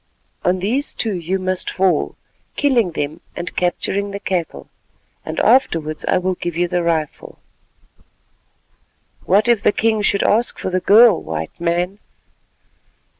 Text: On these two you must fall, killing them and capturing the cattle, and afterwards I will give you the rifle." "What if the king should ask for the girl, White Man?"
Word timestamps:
On 0.43 0.57
these 0.57 0.93
two 0.95 1.13
you 1.13 1.37
must 1.37 1.69
fall, 1.69 2.15
killing 2.55 2.93
them 2.93 3.21
and 3.35 3.55
capturing 3.55 4.09
the 4.09 4.19
cattle, 4.19 4.67
and 5.23 5.39
afterwards 5.41 6.05
I 6.05 6.17
will 6.17 6.33
give 6.33 6.57
you 6.57 6.67
the 6.67 6.81
rifle." 6.81 7.37
"What 9.25 9.47
if 9.47 9.61
the 9.61 9.71
king 9.71 10.01
should 10.01 10.23
ask 10.23 10.57
for 10.57 10.71
the 10.71 10.79
girl, 10.79 11.21
White 11.21 11.51
Man?" 11.61 11.99